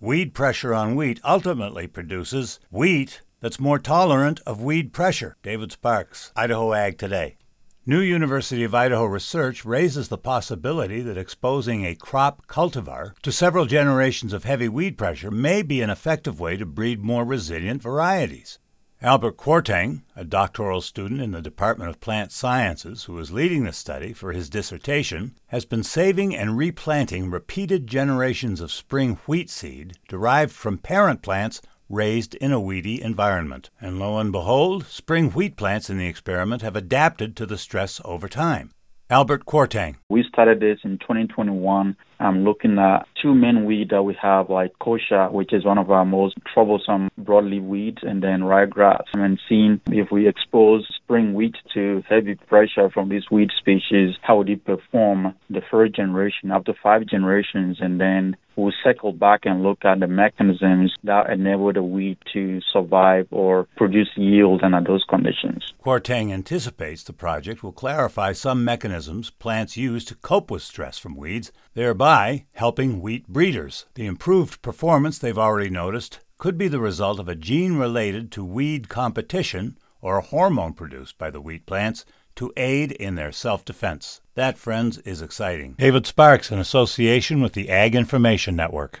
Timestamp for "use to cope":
69.76-70.50